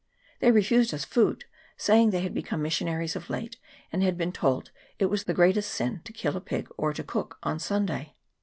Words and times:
They 0.39 0.49
refused 0.49 0.95
us 0.95 1.05
food, 1.05 1.45
saying 1.77 2.09
they 2.09 2.21
had 2.21 2.33
become 2.33 2.59
missionaries 2.63 3.15
of 3.15 3.29
late, 3.29 3.57
and 3.93 4.01
had 4.01 4.17
been 4.17 4.31
told 4.31 4.71
it 4.97 5.11
was 5.11 5.25
the 5.25 5.33
greatest 5.35 5.71
sin 5.71 6.01
to 6.05 6.11
kill 6.11 6.35
a 6.35 6.41
pig 6.41 6.67
or 6.75 6.91
to 6.91 7.03
cook 7.03 7.37
on 7.43 7.59
Sunday. 7.59 8.15